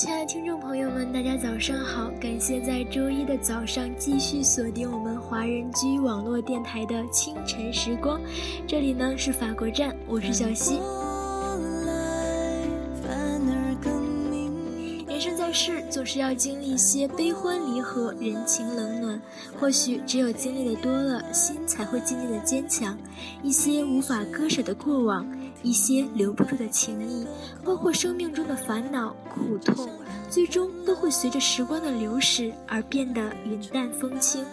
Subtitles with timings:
[0.00, 2.10] 亲爱的听众朋友们，大家早上好！
[2.18, 8.18] 感谢在周一的早上继续锁定我们华人居网络电台的清晨时光。
[8.66, 10.80] 这里呢是法国站，我是小溪。
[15.06, 19.20] 人生在世，总是要经历一些悲欢离合、人情冷暖。
[19.60, 22.96] 或许只有经历的多了，心才会渐渐的坚强。
[23.42, 25.30] 一些无法割舍的过往。
[25.62, 27.26] 一些留不住的情谊，
[27.64, 29.88] 包括生命中的烦恼、苦痛，
[30.30, 34.44] 最终都会随着时光的流逝而变得云淡风轻。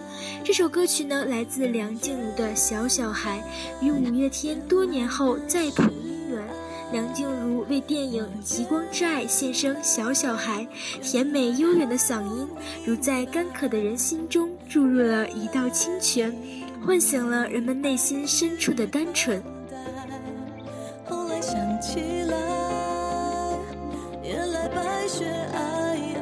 [0.44, 3.44] 这首歌曲呢，来自梁静茹的《小小孩》，
[3.86, 6.48] 与五月天多年后再谱姻缘。
[6.94, 10.66] 梁静茹为电影《极光之爱》献声《小小孩》，
[11.02, 12.48] 甜美悠远的嗓音，
[12.86, 16.34] 如在干渴的人心中注入了一道清泉，
[16.86, 19.44] 唤醒了人们内心深处的单纯。
[21.98, 22.38] 起来，
[24.24, 25.58] 原来白雪皑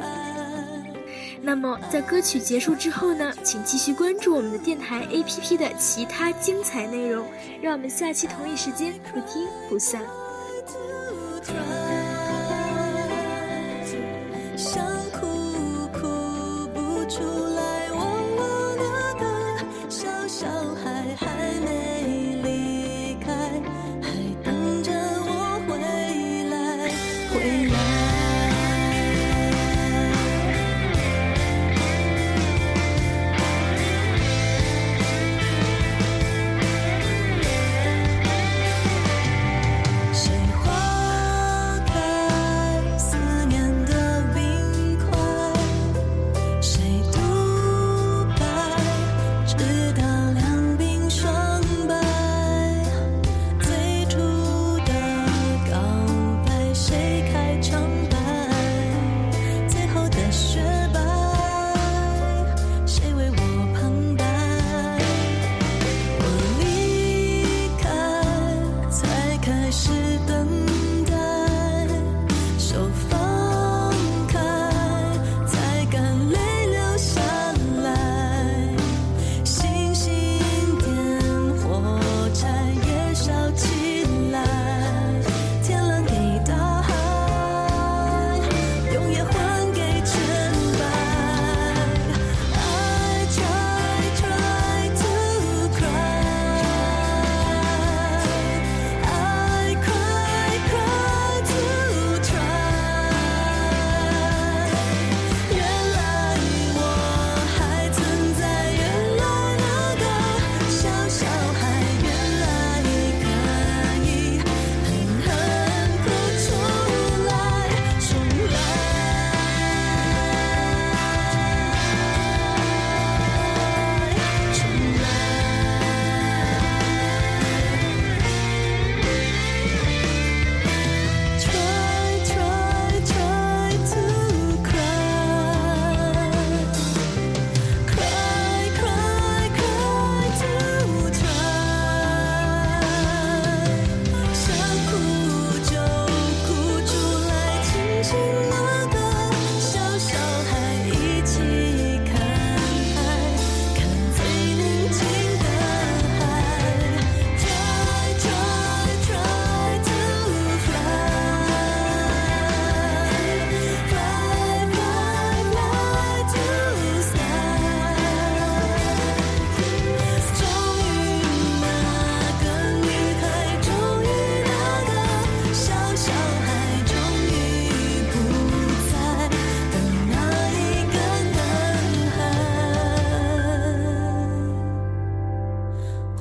[1.42, 3.30] 那么，在歌曲结束之后呢？
[3.44, 7.26] 请继续关注我们的电台 APP 的其他精彩内容，
[7.60, 10.00] 让我们下期同一时间不听不散。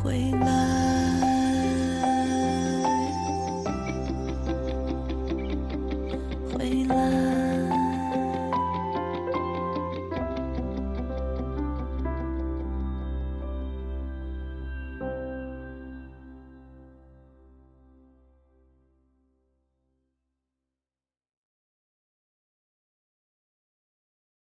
[0.06, 0.55] 未来。